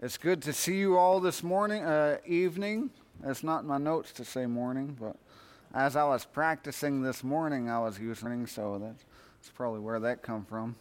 [0.00, 2.90] It's good to see you all this morning, uh, evening.
[3.24, 5.16] It's not my notes to say morning, but
[5.72, 9.04] as I was practicing this morning, I was using, so that's,
[9.40, 10.74] that's probably where that come from.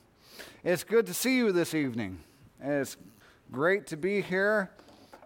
[0.63, 2.19] It's good to see you this evening.
[2.59, 2.97] It's
[3.51, 4.71] great to be here.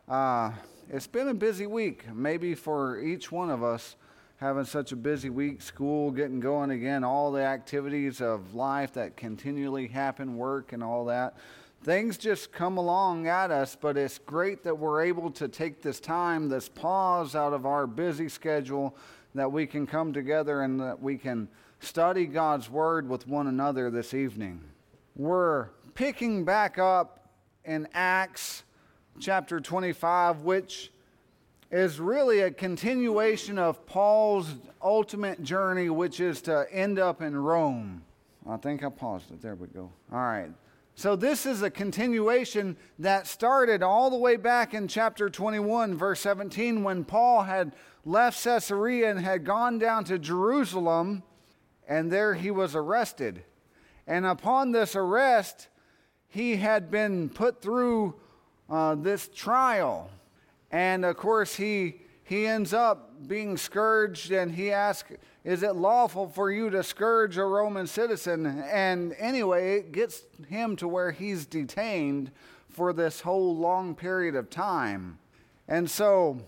[0.07, 0.51] Uh,
[0.89, 3.95] it's been a busy week, maybe for each one of us
[4.35, 9.15] having such a busy week, school getting going again, all the activities of life that
[9.15, 11.37] continually happen, work and all that
[11.83, 15.99] things just come along at us, but it's great that we're able to take this
[15.99, 18.95] time, this pause out of our busy schedule,
[19.35, 21.47] that we can come together and that we can
[21.79, 24.61] study God's Word with one another this evening.
[25.15, 27.29] We're picking back up
[27.65, 28.63] in Acts
[29.19, 30.91] chapter 25, which
[31.71, 38.03] is really a continuation of Paul's ultimate journey, which is to end up in Rome.
[38.49, 39.41] I think I paused it.
[39.41, 39.91] There we go.
[40.11, 40.49] All right.
[40.99, 46.19] So, this is a continuation that started all the way back in chapter 21, verse
[46.21, 51.21] 17, when Paul had left Caesarea and had gone down to Jerusalem,
[51.87, 53.43] and there he was arrested.
[54.07, 55.67] And upon this arrest,
[56.29, 58.15] he had been put through
[58.67, 60.09] uh, this trial.
[60.71, 65.13] And of course, he, he ends up being scourged, and he asks,
[65.45, 68.45] is it lawful for you to scourge a Roman citizen?
[68.69, 72.31] And anyway, it gets him to where he's detained
[72.67, 75.19] for this whole long period of time.
[75.69, 76.39] And so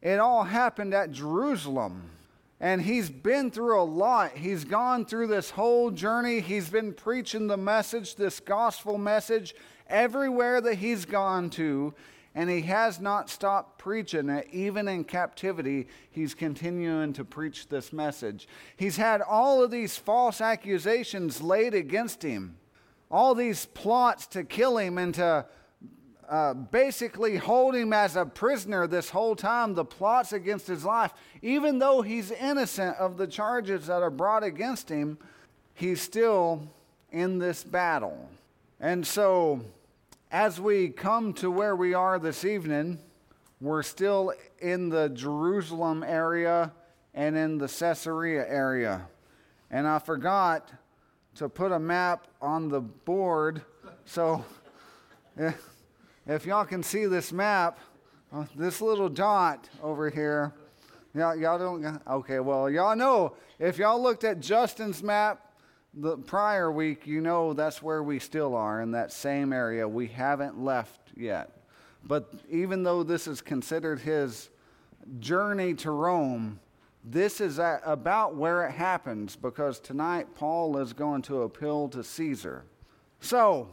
[0.00, 2.10] it all happened at Jerusalem.
[2.58, 4.32] And he's been through a lot.
[4.32, 6.40] He's gone through this whole journey.
[6.40, 9.54] He's been preaching the message, this gospel message,
[9.86, 11.92] everywhere that he's gone to
[12.34, 14.46] and he has not stopped preaching it.
[14.52, 18.46] Even in captivity, he's continuing to preach this message.
[18.76, 22.56] He's had all of these false accusations laid against him,
[23.10, 25.44] all these plots to kill him and to
[26.28, 31.12] uh, basically hold him as a prisoner this whole time, the plots against his life.
[31.42, 35.18] Even though he's innocent of the charges that are brought against him,
[35.74, 36.62] he's still
[37.10, 38.28] in this battle.
[38.78, 39.60] And so,
[40.30, 43.00] as we come to where we are this evening,
[43.60, 46.72] we're still in the Jerusalem area
[47.14, 49.08] and in the Caesarea area.
[49.72, 50.72] And I forgot
[51.36, 53.62] to put a map on the board.
[54.04, 54.44] So
[56.26, 57.80] if y'all can see this map,
[58.32, 60.52] uh, this little dot over here,
[61.12, 65.49] y'all, y'all don't, okay, well, y'all know if y'all looked at Justin's map,
[65.94, 69.88] the prior week, you know that's where we still are in that same area.
[69.88, 71.50] We haven't left yet.
[72.04, 74.50] But even though this is considered his
[75.18, 76.60] journey to Rome,
[77.04, 82.04] this is at, about where it happens because tonight Paul is going to appeal to
[82.04, 82.64] Caesar.
[83.20, 83.68] So,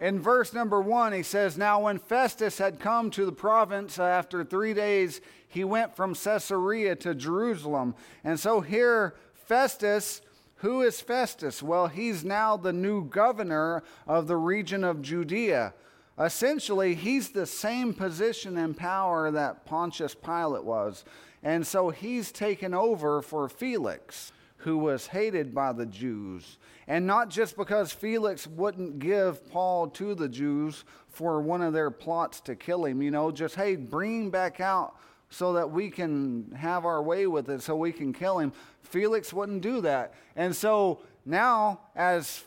[0.00, 4.44] in verse number one, he says, Now when Festus had come to the province after
[4.44, 7.94] three days, he went from Caesarea to Jerusalem.
[8.24, 10.20] And so here, Festus
[10.64, 11.62] who is Festus?
[11.62, 15.74] Well, he's now the new governor of the region of Judea.
[16.18, 21.04] Essentially, he's the same position and power that Pontius Pilate was.
[21.42, 26.56] And so he's taken over for Felix, who was hated by the Jews.
[26.88, 31.90] And not just because Felix wouldn't give Paul to the Jews for one of their
[31.90, 34.94] plots to kill him, you know, just, hey, bring back out
[35.34, 38.52] so that we can have our way with it, so we can kill him.
[38.82, 40.14] Felix wouldn't do that.
[40.36, 42.44] And so now, as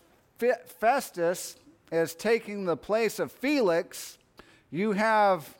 [0.79, 1.57] Festus
[1.91, 4.17] is taking the place of Felix,
[4.71, 5.53] you have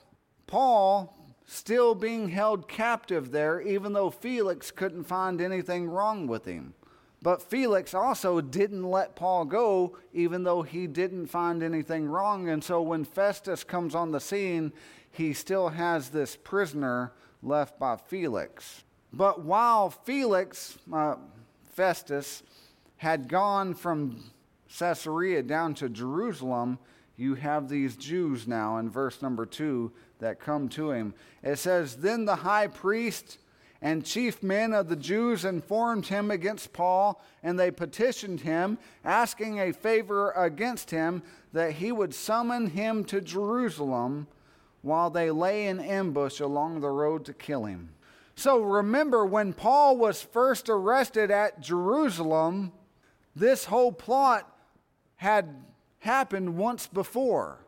[0.46, 1.14] Paul
[1.46, 6.74] still being held captive there, even though Felix couldn't find anything wrong with him.
[7.22, 12.48] But Felix also didn't let Paul go, even though he didn't find anything wrong.
[12.48, 14.72] And so when Festus comes on the scene,
[15.12, 18.84] he still has this prisoner left by Felix.
[19.14, 21.16] But while Felix, uh,
[21.74, 22.44] Festus,
[22.98, 24.24] had gone from
[24.78, 26.80] Caesarea down to Jerusalem,
[27.16, 31.14] you have these Jews now in verse number two that come to him.
[31.44, 33.40] It says, Then the high priest
[33.82, 39.60] and chief men of the Jews informed him against Paul, and they petitioned him, asking
[39.60, 41.22] a favor against him
[41.54, 44.28] that he would summon him to Jerusalem
[44.82, 47.90] while they lay in ambush along the road to kill him.
[48.36, 52.72] So remember, when Paul was first arrested at Jerusalem,
[53.36, 54.52] this whole plot
[55.16, 55.64] had
[56.00, 57.66] happened once before,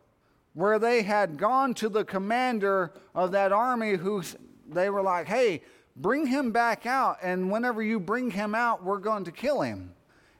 [0.54, 4.24] where they had gone to the commander of that army who
[4.68, 5.64] they were like, hey,
[5.96, 9.94] bring him back out, and whenever you bring him out, we're going to kill him.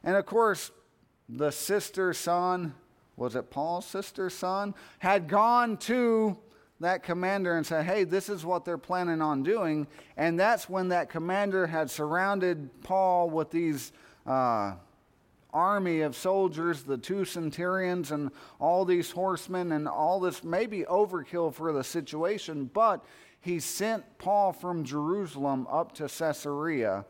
[0.04, 0.72] And of course,
[1.28, 2.76] the sister son
[3.20, 6.38] was it Paul's sister's son, had gone to
[6.80, 9.88] that commander and said, Hey, this is what they're planning on doing.
[10.18, 13.92] And that's when that commander had surrounded Paul with these
[14.26, 14.74] uh,
[15.54, 21.54] army of soldiers, the two centurions, and all these horsemen, and all this maybe overkill
[21.54, 22.70] for the situation.
[22.74, 23.04] But
[23.42, 27.06] he sent Paul from Jerusalem up to Caesarea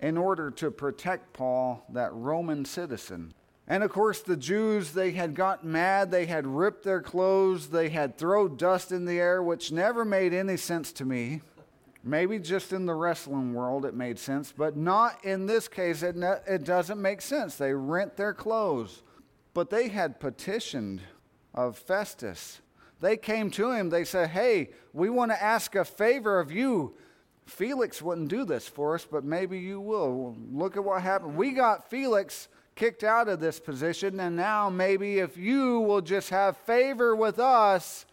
[0.00, 3.34] in order to protect Paul, that Roman citizen.
[3.70, 6.10] And of course, the Jews, they had gotten mad.
[6.10, 7.68] They had ripped their clothes.
[7.68, 11.42] They had thrown dust in the air, which never made any sense to me.
[12.02, 16.02] Maybe just in the wrestling world it made sense, but not in this case.
[16.02, 17.56] It, ne- it doesn't make sense.
[17.56, 19.02] They rent their clothes.
[19.52, 21.02] But they had petitioned
[21.52, 22.62] of Festus.
[23.00, 23.90] They came to him.
[23.90, 26.94] They said, Hey, we want to ask a favor of you.
[27.44, 30.36] Felix wouldn't do this for us, but maybe you will.
[30.52, 31.36] Look at what happened.
[31.36, 32.48] We got Felix
[32.78, 37.40] kicked out of this position, and now maybe if you will just have favor with
[37.40, 38.06] us,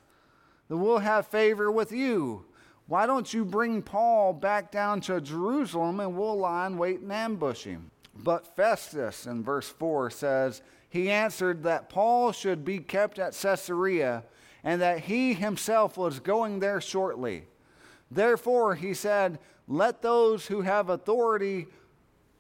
[0.68, 2.44] then we'll have favor with you.
[2.88, 7.12] Why don't you bring Paul back down to Jerusalem and we'll lie in wait and
[7.12, 7.92] ambush him?
[8.16, 14.24] But Festus in verse 4 says, He answered that Paul should be kept at Caesarea
[14.64, 17.44] and that he himself was going there shortly.
[18.10, 21.68] Therefore, he said, Let those who have authority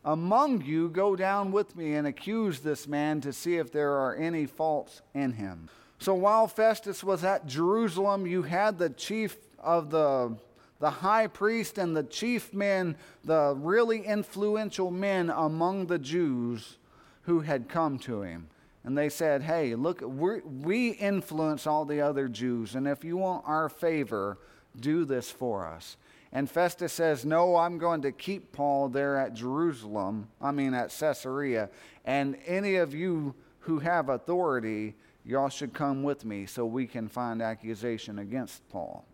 [0.05, 4.15] among you go down with me and accuse this man to see if there are
[4.15, 5.67] any faults in him.
[5.99, 10.37] So while Festus was at Jerusalem, you had the chief of the
[10.79, 16.77] the high priest and the chief men, the really influential men among the Jews
[17.23, 18.47] who had come to him.
[18.83, 23.47] And they said, Hey, look, we influence all the other Jews, and if you want
[23.47, 24.37] our favor,
[24.79, 25.97] do this for us.
[26.35, 30.89] And Festus says, No, I'm going to keep Paul there at Jerusalem, I mean at
[30.89, 31.69] Caesarea,
[32.03, 37.07] and any of you who have authority, y'all should come with me so we can
[37.07, 39.05] find accusation against Paul.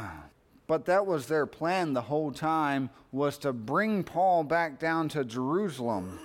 [0.66, 5.24] but that was their plan the whole time was to bring Paul back down to
[5.24, 6.18] Jerusalem.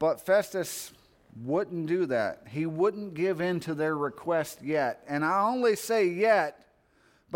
[0.00, 0.92] But Festus
[1.44, 2.42] wouldn't do that.
[2.50, 5.04] He wouldn't give in to their request yet.
[5.06, 6.65] And I only say yet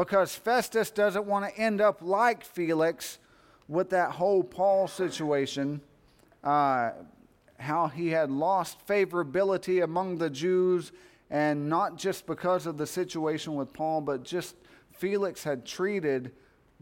[0.01, 3.19] because Festus doesn't want to end up like Felix
[3.69, 5.83] with that whole Paul situation,
[6.43, 6.93] uh,
[7.59, 10.93] how he had lost favorability among the Jews,
[11.29, 14.57] and not just because of the situation with Paul, but just
[14.91, 16.33] Felix had treated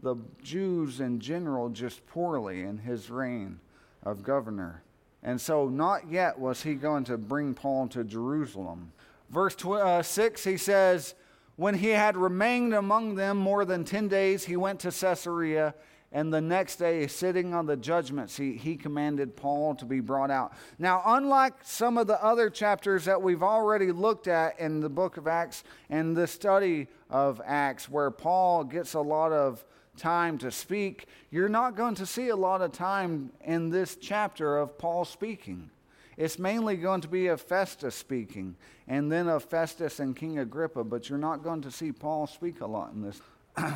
[0.01, 3.59] the Jews in general just poorly in his reign
[4.01, 4.81] of governor.
[5.23, 8.93] And so, not yet was he going to bring Paul to Jerusalem.
[9.29, 11.15] Verse tw- uh, 6, he says,
[11.59, 15.75] when he had remained among them more than 10 days, he went to Caesarea.
[16.09, 20.31] And the next day, sitting on the judgment seat, he commanded Paul to be brought
[20.31, 20.53] out.
[20.79, 25.17] Now, unlike some of the other chapters that we've already looked at in the book
[25.17, 29.65] of Acts and the study of Acts, where Paul gets a lot of
[29.97, 34.57] time to speak, you're not going to see a lot of time in this chapter
[34.57, 35.69] of Paul speaking.
[36.19, 38.57] It's mainly going to be of Festus speaking,
[38.89, 42.59] and then of Festus and King Agrippa, but you're not going to see Paul speak
[42.59, 43.21] a lot in this.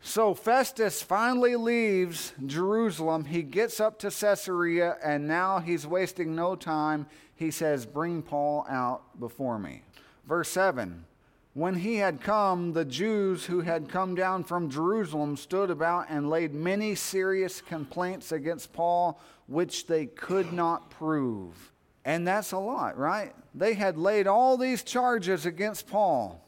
[0.00, 3.24] so Festus finally leaves Jerusalem.
[3.24, 7.04] He gets up to Caesarea, and now he's wasting no time.
[7.34, 9.82] He says, Bring Paul out before me.
[10.28, 11.04] Verse 7
[11.54, 16.30] When he had come, the Jews who had come down from Jerusalem stood about and
[16.30, 21.71] laid many serious complaints against Paul, which they could not prove.
[22.04, 23.34] And that's a lot, right?
[23.54, 26.42] They had laid all these charges against Paul.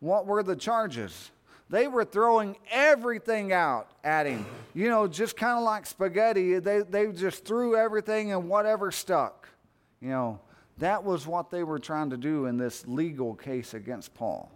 [0.00, 1.30] What were the charges?
[1.70, 4.46] They were throwing everything out at him.
[4.74, 6.58] You know, just kind of like spaghetti.
[6.58, 9.48] They, they just threw everything and whatever stuck.
[10.00, 10.40] You know,
[10.78, 14.50] that was what they were trying to do in this legal case against Paul.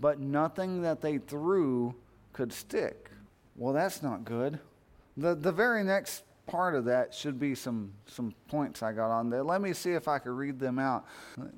[0.00, 1.94] But nothing that they threw
[2.32, 3.10] could stick.
[3.56, 4.58] Well, that's not good.
[5.16, 9.30] The, the very next part of that should be some, some points I got on
[9.30, 9.44] there.
[9.44, 11.06] Let me see if I can read them out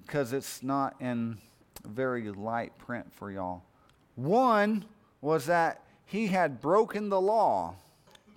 [0.05, 1.39] because it's not in
[1.87, 3.63] very light print for y'all.
[4.17, 4.85] One
[5.23, 7.75] was that he had broken the law,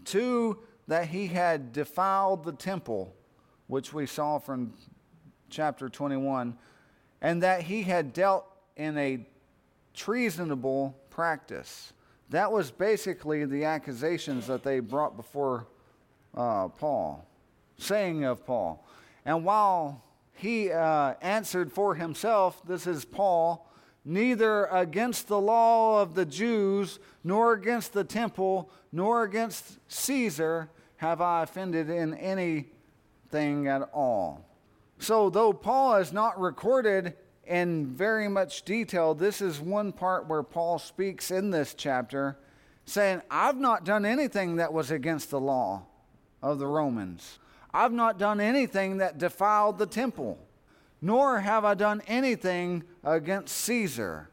[0.06, 3.14] two, that he had defiled the temple,
[3.68, 4.74] which we saw from
[5.50, 6.58] chapter 21,
[7.22, 8.46] and that he had dealt
[8.78, 9.28] in a
[9.94, 11.92] treasonable practice.
[12.30, 15.68] That was basically the accusations that they brought before
[16.36, 17.26] uh, Paul,
[17.78, 18.86] saying of Paul.
[19.26, 23.70] And while he uh, answered for himself, this is Paul,
[24.04, 31.22] neither against the law of the Jews, nor against the temple, nor against Caesar have
[31.22, 34.46] I offended in anything at all.
[35.00, 37.16] So, though Paul is not recorded
[37.46, 42.38] in very much detail, this is one part where Paul speaks in this chapter
[42.86, 45.86] saying, I've not done anything that was against the law
[46.46, 47.40] of the Romans.
[47.74, 50.38] I've not done anything that defiled the temple,
[51.02, 54.30] nor have I done anything against Caesar.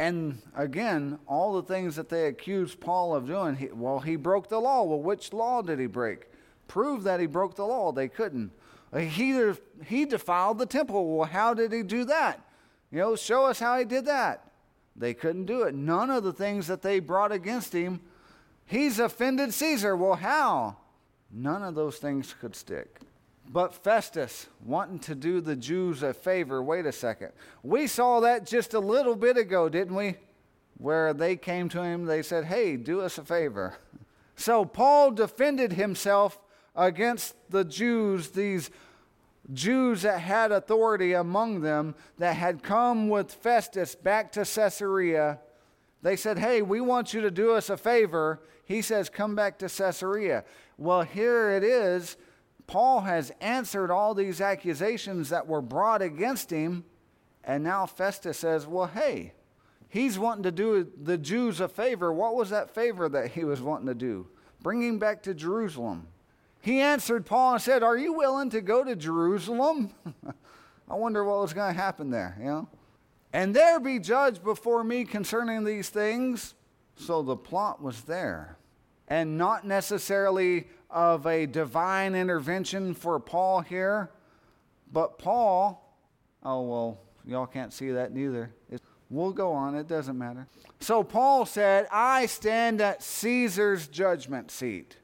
[0.00, 4.48] And again, all the things that they accused Paul of doing, he, well, he broke
[4.48, 4.82] the law.
[4.82, 6.26] Well, which law did he break?
[6.66, 7.92] Prove that he broke the law.
[7.92, 8.50] They couldn't.
[8.92, 9.52] Uh, he,
[9.86, 11.16] he defiled the temple.
[11.16, 12.40] Well, how did he do that?
[12.90, 14.50] You know, show us how he did that.
[14.96, 15.74] They couldn't do it.
[15.74, 18.00] None of the things that they brought against him,
[18.66, 19.96] he's offended Caesar.
[19.96, 20.78] Well, how?
[21.36, 23.00] None of those things could stick.
[23.52, 27.32] But Festus, wanting to do the Jews a favor, wait a second.
[27.62, 30.16] We saw that just a little bit ago, didn't we?
[30.78, 33.76] Where they came to him, they said, Hey, do us a favor.
[34.36, 36.40] So Paul defended himself
[36.74, 38.70] against the Jews, these
[39.52, 45.38] Jews that had authority among them that had come with Festus back to Caesarea.
[46.02, 48.40] They said, Hey, we want you to do us a favor.
[48.64, 50.44] He says, Come back to Caesarea.
[50.78, 52.16] Well, here it is.
[52.66, 56.84] Paul has answered all these accusations that were brought against him.
[57.42, 59.32] And now Festus says, Well, hey,
[59.88, 62.12] he's wanting to do the Jews a favor.
[62.12, 64.28] What was that favor that he was wanting to do?
[64.62, 66.08] Bring him back to Jerusalem.
[66.62, 69.90] He answered Paul and said, Are you willing to go to Jerusalem?
[70.88, 72.68] I wonder what was going to happen there, you know?
[73.34, 76.54] And there be judged before me concerning these things.
[76.96, 78.56] So the plot was there.
[79.08, 84.10] And not necessarily of a divine intervention for Paul here,
[84.92, 85.98] but Paul,
[86.42, 88.50] oh, well, y'all can't see that neither.
[88.70, 90.46] It, we'll go on, it doesn't matter.
[90.80, 94.96] So Paul said, I stand at Caesar's judgment seat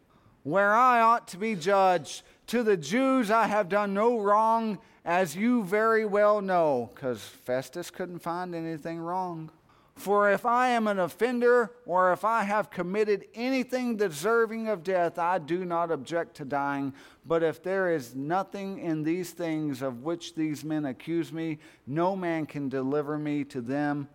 [0.42, 2.22] where I ought to be judged.
[2.48, 7.90] To the Jews I have done no wrong, as you very well know, because Festus
[7.90, 9.50] couldn't find anything wrong.
[10.00, 15.18] For if I am an offender, or if I have committed anything deserving of death,
[15.18, 16.94] I do not object to dying.
[17.26, 22.16] But if there is nothing in these things of which these men accuse me, no
[22.16, 24.08] man can deliver me to them.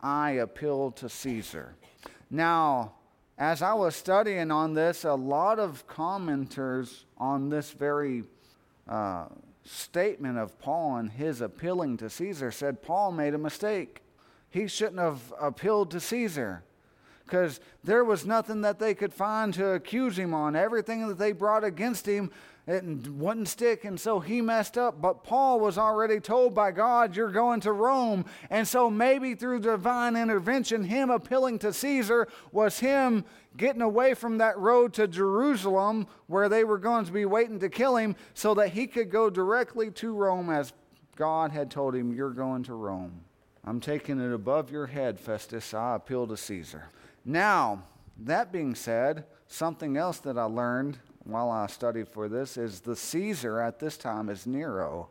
[0.00, 1.74] I appeal to Caesar.
[2.30, 2.92] Now,
[3.36, 8.22] as I was studying on this, a lot of commenters on this very
[8.88, 9.24] uh,
[9.64, 14.02] statement of Paul and his appealing to Caesar said Paul made a mistake.
[14.52, 16.62] He shouldn't have appealed to Caesar
[17.24, 20.54] because there was nothing that they could find to accuse him on.
[20.54, 22.30] Everything that they brought against him
[22.64, 25.00] it wouldn't stick, and so he messed up.
[25.00, 28.24] But Paul was already told by God, You're going to Rome.
[28.50, 33.24] And so maybe through divine intervention, him appealing to Caesar was him
[33.56, 37.68] getting away from that road to Jerusalem where they were going to be waiting to
[37.68, 40.72] kill him so that he could go directly to Rome as
[41.16, 43.22] God had told him, You're going to Rome.
[43.64, 45.72] I'm taking it above your head, Festus.
[45.72, 46.88] I appeal to Caesar.
[47.24, 47.84] Now,
[48.18, 52.96] that being said, something else that I learned while I studied for this is the
[52.96, 55.10] Caesar at this time is Nero.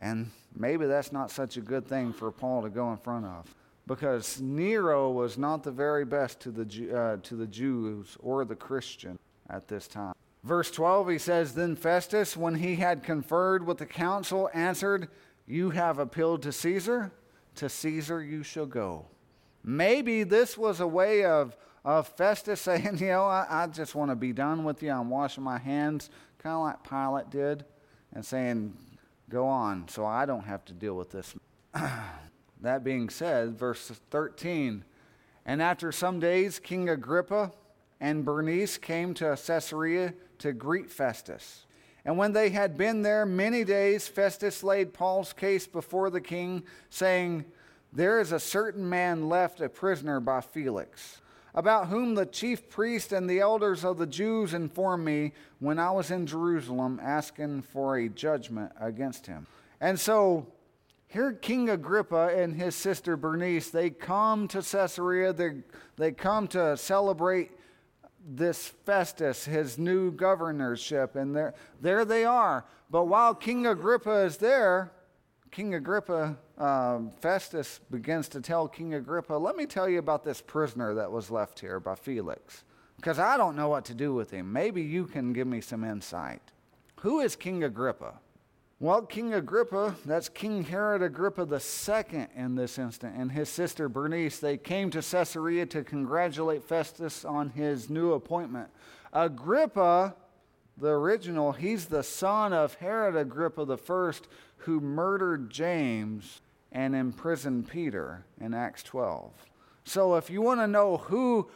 [0.00, 3.54] And maybe that's not such a good thing for Paul to go in front of
[3.86, 8.56] because Nero was not the very best to the, uh, to the Jews or the
[8.56, 9.18] Christian
[9.50, 10.14] at this time.
[10.44, 15.08] Verse 12, he says, Then Festus, when he had conferred with the council, answered,
[15.46, 17.12] You have appealed to Caesar,
[17.56, 19.06] to Caesar you shall go.
[19.64, 24.10] Maybe this was a way of of Festus saying, you know, I, I just want
[24.10, 24.90] to be done with you.
[24.90, 27.64] I'm washing my hands, kind of like Pilate did,
[28.12, 28.76] and saying,
[29.28, 31.34] go on, so I don't have to deal with this.
[32.60, 34.84] that being said, verse 13,
[35.44, 37.52] and after some days, King Agrippa
[38.00, 41.66] and Bernice came to Caesarea to greet Festus.
[42.04, 46.64] And when they had been there many days, Festus laid Paul's case before the king,
[46.90, 47.44] saying,
[47.92, 51.20] There is a certain man left a prisoner by Felix
[51.54, 55.90] about whom the chief priest and the elders of the Jews informed me when I
[55.90, 59.46] was in Jerusalem asking for a judgment against him.
[59.80, 60.46] And so
[61.08, 65.62] here King Agrippa and his sister Bernice, they come to Caesarea, they,
[65.96, 67.50] they come to celebrate
[68.24, 72.64] this Festus, his new governorship, and there, there they are.
[72.90, 74.92] But while King Agrippa is there,
[75.50, 80.40] King Agrippa, uh, Festus begins to tell King Agrippa, let me tell you about this
[80.40, 82.64] prisoner that was left here by Felix,
[82.96, 84.50] because I don't know what to do with him.
[84.52, 86.40] Maybe you can give me some insight.
[87.00, 88.14] Who is King Agrippa?
[88.82, 94.40] Well, King Agrippa, that's King Herod Agrippa II in this instant, and his sister Bernice,
[94.40, 98.70] they came to Caesarea to congratulate Festus on his new appointment.
[99.12, 100.16] Agrippa,
[100.76, 104.12] the original, he's the son of Herod Agrippa I,
[104.56, 106.40] who murdered James
[106.72, 109.30] and imprisoned Peter in Acts 12.
[109.84, 111.50] So if you want to know who,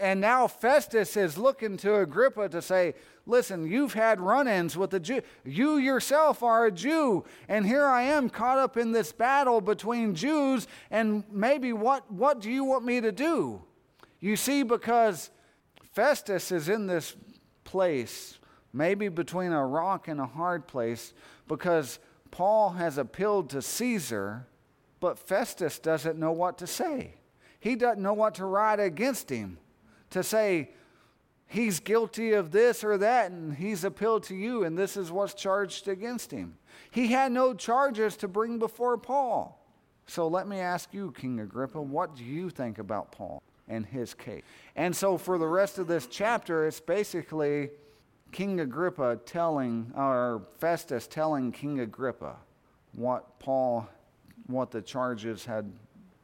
[0.00, 2.94] and now Festus is looking to Agrippa to say,
[3.26, 5.22] listen, you've had run ins with the Jew.
[5.44, 7.24] You yourself are a Jew.
[7.48, 10.68] And here I am caught up in this battle between Jews.
[10.90, 13.62] And maybe what, what do you want me to do?
[14.20, 15.30] You see, because
[15.92, 17.16] Festus is in this
[17.64, 18.38] place,
[18.72, 21.12] maybe between a rock and a hard place,
[21.48, 21.98] because
[22.30, 24.46] Paul has appealed to Caesar,
[25.00, 27.14] but Festus doesn't know what to say.
[27.64, 29.56] He doesn't know what to write against him
[30.10, 30.72] to say,
[31.46, 35.32] he's guilty of this or that, and he's appealed to you, and this is what's
[35.32, 36.58] charged against him.
[36.90, 39.66] He had no charges to bring before Paul.
[40.06, 44.12] So let me ask you, King Agrippa, what do you think about Paul and his
[44.12, 44.42] case?
[44.76, 47.70] And so for the rest of this chapter, it's basically
[48.30, 52.36] King Agrippa telling, or Festus telling King Agrippa
[52.92, 53.88] what Paul,
[54.48, 55.72] what the charges had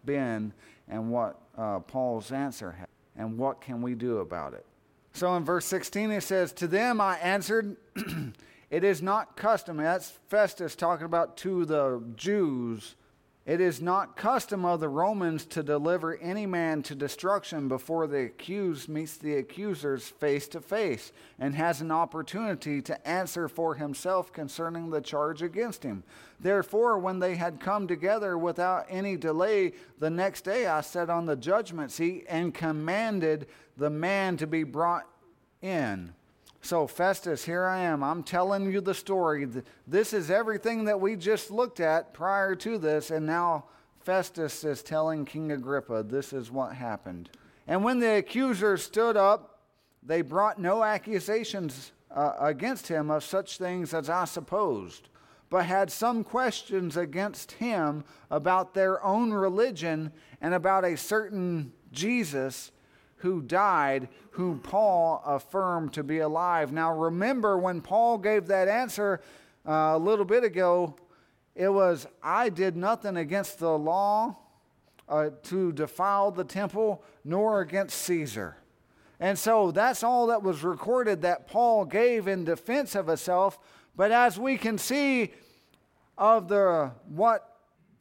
[0.04, 0.52] been
[0.88, 4.66] and what uh, Paul's answer had, and what can we do about it.
[5.12, 7.76] So in verse 16 it says, To them I answered,
[8.70, 12.94] It is not custom, that's Festus talking about to the Jews.
[13.50, 18.26] It is not custom of the Romans to deliver any man to destruction before the
[18.26, 24.32] accused meets the accusers face to face and has an opportunity to answer for himself
[24.32, 26.04] concerning the charge against him.
[26.38, 31.26] Therefore, when they had come together without any delay, the next day I sat on
[31.26, 35.08] the judgment seat and commanded the man to be brought
[35.60, 36.14] in.
[36.62, 38.04] So, Festus, here I am.
[38.04, 39.46] I'm telling you the story.
[39.86, 43.64] This is everything that we just looked at prior to this, and now
[44.00, 47.30] Festus is telling King Agrippa this is what happened.
[47.66, 49.60] And when the accusers stood up,
[50.02, 55.08] they brought no accusations uh, against him of such things as I supposed,
[55.48, 62.70] but had some questions against him about their own religion and about a certain Jesus
[63.20, 66.72] who died, who Paul affirmed to be alive.
[66.72, 69.20] Now, remember when Paul gave that answer
[69.66, 70.96] uh, a little bit ago,
[71.54, 74.36] it was, I did nothing against the law
[75.08, 78.56] uh, to defile the temple, nor against Caesar.
[79.18, 83.58] And so that's all that was recorded that Paul gave in defense of himself.
[83.94, 85.34] But as we can see
[86.16, 87.49] of the what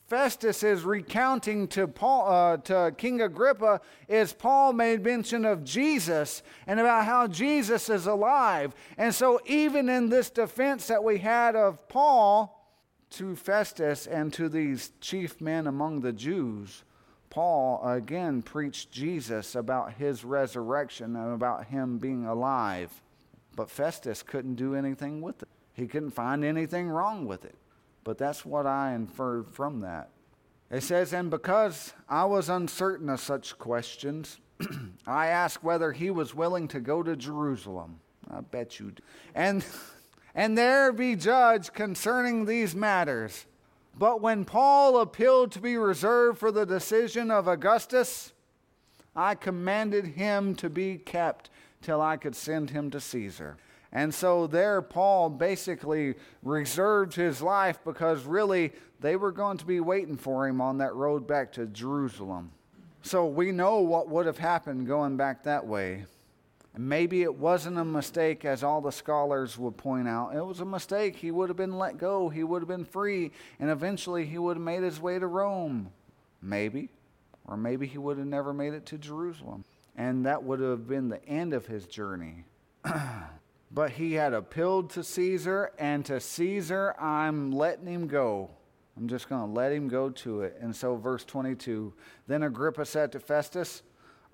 [0.10, 6.42] Festus is recounting to Paul, uh, to King Agrippa, is Paul made mention of Jesus
[6.66, 8.74] and about how Jesus is alive.
[8.98, 12.60] And so, even in this defense that we had of Paul
[13.12, 16.84] to Festus and to these chief men among the Jews,
[17.30, 22.90] Paul again preached Jesus about his resurrection and about him being alive.
[23.56, 25.50] But Festus couldn't do anything with it.
[25.74, 27.56] He couldn't find anything wrong with it.
[28.04, 30.10] But that's what I inferred from that.
[30.72, 34.40] It says, And because I was uncertain of such questions,
[35.08, 38.00] I asked whether he was willing to go to Jerusalem.
[38.30, 39.04] I bet you do.
[39.34, 39.66] And,
[40.36, 43.46] and there be judged concerning these matters.
[43.98, 48.34] But when Paul appealed to be reserved for the decision of Augustus,
[49.16, 51.50] I commanded him to be kept
[51.82, 53.58] till I could send him to Caesar.
[53.92, 59.80] And so there, Paul basically reserved his life because really they were going to be
[59.80, 62.52] waiting for him on that road back to Jerusalem.
[63.02, 66.06] So we know what would have happened going back that way.
[66.78, 70.36] Maybe it wasn't a mistake, as all the scholars would point out.
[70.36, 71.16] It was a mistake.
[71.16, 74.58] He would have been let go, he would have been free, and eventually he would
[74.58, 75.92] have made his way to Rome.
[76.42, 76.90] Maybe.
[77.46, 79.66] Or maybe he would have never made it to Jerusalem.
[79.98, 82.46] And that would have been the end of his journey.
[83.72, 88.50] But he had appealed to Caesar, and to Caesar I'm letting him go.
[88.98, 90.58] I'm just going to let him go to it.
[90.60, 91.94] And so, verse 22
[92.28, 93.84] Then Agrippa said to Festus,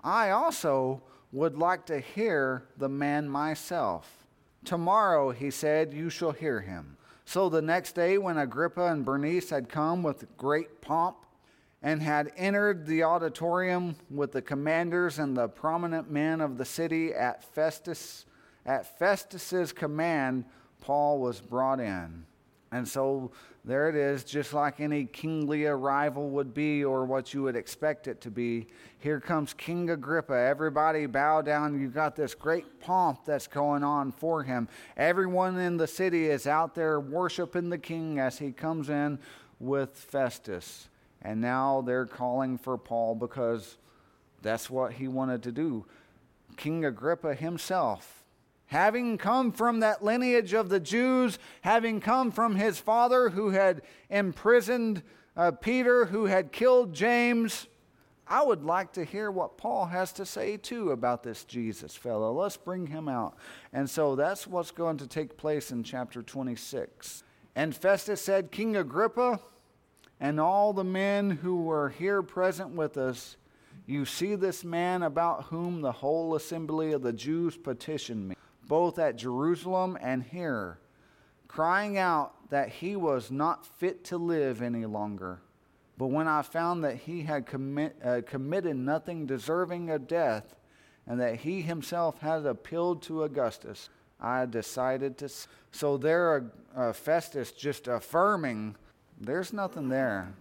[0.02, 4.26] I also would like to hear the man myself.
[4.64, 6.96] Tomorrow, he said, you shall hear him.
[7.24, 11.16] So the next day, when Agrippa and Bernice had come with great pomp
[11.82, 17.12] and had entered the auditorium with the commanders and the prominent men of the city
[17.12, 18.25] at Festus'
[18.66, 20.44] At Festus's command,
[20.80, 22.26] Paul was brought in.
[22.72, 23.30] And so
[23.64, 28.08] there it is, just like any kingly arrival would be or what you would expect
[28.08, 28.66] it to be.
[28.98, 30.34] Here comes King Agrippa.
[30.34, 31.80] Everybody bow down.
[31.80, 34.68] You've got this great pomp that's going on for him.
[34.96, 39.20] Everyone in the city is out there worshiping the king as he comes in
[39.60, 40.88] with Festus.
[41.22, 43.78] And now they're calling for Paul because
[44.42, 45.86] that's what he wanted to do.
[46.56, 48.15] King Agrippa himself
[48.66, 53.82] having come from that lineage of the Jews, having come from his father who had
[54.10, 55.02] imprisoned
[55.36, 57.66] uh, Peter, who had killed James.
[58.28, 62.32] I would like to hear what Paul has to say too about this Jesus fellow.
[62.32, 63.36] Let's bring him out.
[63.72, 67.22] And so that's what's going to take place in chapter 26.
[67.54, 69.40] And Festus said, King Agrippa,
[70.18, 73.36] and all the men who were here present with us,
[73.86, 78.36] you see this man about whom the whole assembly of the Jews petitioned me,
[78.68, 80.78] both at Jerusalem and here,
[81.48, 85.40] crying out that he was not fit to live any longer.
[85.98, 90.54] But when I found that he had commit, uh, committed nothing deserving of death,
[91.06, 93.88] and that he himself had appealed to Augustus,
[94.20, 95.28] I decided to.
[95.70, 98.76] So there, uh, Festus just affirming
[99.18, 100.34] there's nothing there.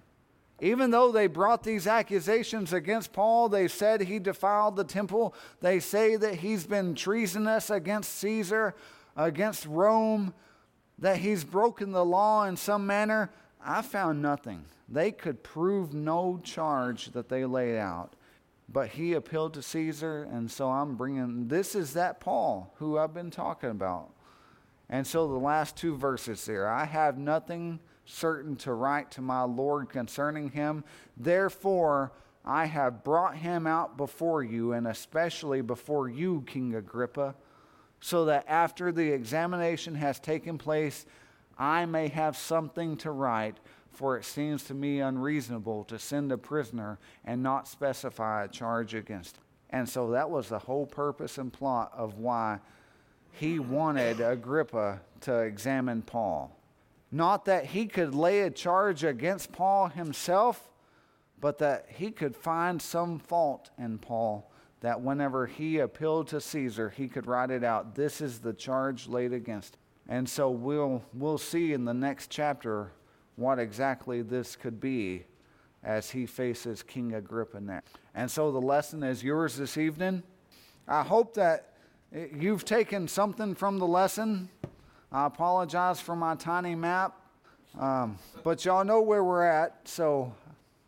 [0.62, 5.36] Even though they brought these accusations against Paul, they said he defiled the temple.
[5.60, 8.74] They say that he's been treasonous against Caesar,
[9.18, 10.34] against Rome,
[11.00, 13.32] that he's broken the law in some manner.
[13.62, 14.66] I found nothing.
[14.88, 18.16] They could prove no charge that they laid out.
[18.70, 23.14] But he appealed to Caesar, and so I'm bringing this is that Paul who I've
[23.14, 24.12] been talking about.
[24.90, 29.44] And so the last two verses there I have nothing certain to write to my
[29.44, 30.84] Lord concerning him.
[31.18, 32.12] Therefore,
[32.44, 37.36] I have brought him out before you, and especially before you, King Agrippa,
[38.00, 41.06] so that after the examination has taken place,
[41.58, 43.58] I may have something to write.
[43.92, 48.94] For it seems to me unreasonable to send a prisoner and not specify a charge
[48.94, 49.44] against him.
[49.70, 52.60] And so that was the whole purpose and plot of why
[53.32, 56.55] he wanted Agrippa to examine Paul.
[57.16, 60.70] Not that he could lay a charge against Paul himself,
[61.40, 64.52] but that he could find some fault in Paul
[64.82, 67.96] that whenever he appealed to Caesar, he could write it out.
[67.96, 69.80] This is the charge laid against him.
[70.10, 72.92] And so we'll, we'll see in the next chapter
[73.38, 75.24] what exactly this could be
[75.86, 77.98] as he faces King Agrippa next.
[78.14, 80.22] And so the lesson is yours this evening.
[80.86, 81.76] I hope that
[82.12, 84.50] you've taken something from the lesson
[85.16, 87.18] I apologize for my tiny map,
[87.80, 90.36] um, but y'all know where we're at, so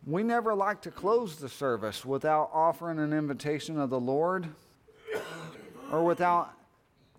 [0.06, 4.46] we never like to close the service without offering an invitation of the Lord
[5.90, 6.50] or without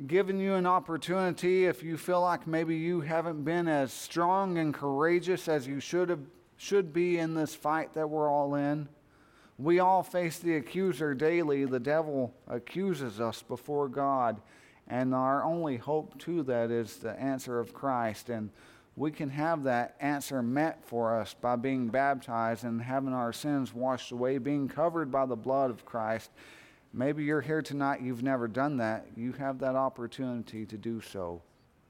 [0.06, 4.72] giving you an opportunity if you feel like maybe you haven't been as strong and
[4.72, 6.22] courageous as you should have
[6.58, 8.88] should be in this fight that we're all in.
[9.58, 11.66] We all face the accuser daily.
[11.66, 14.40] The devil accuses us before God.
[14.90, 18.30] And our only hope to that is the answer of Christ.
[18.30, 18.50] And
[18.96, 23.74] we can have that answer met for us by being baptized and having our sins
[23.74, 26.32] washed away, being covered by the blood of Christ.
[26.92, 29.06] Maybe you're here tonight, you've never done that.
[29.16, 31.42] You have that opportunity to do so.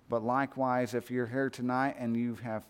[0.10, 2.66] But likewise, if you're here tonight and you have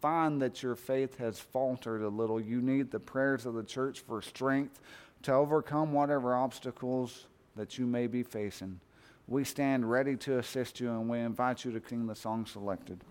[0.00, 4.00] found that your faith has faltered a little, you need the prayers of the church
[4.00, 4.80] for strength
[5.22, 8.78] to overcome whatever obstacles that you may be facing
[9.26, 13.04] we stand ready to assist you and we invite you to sing the song selected.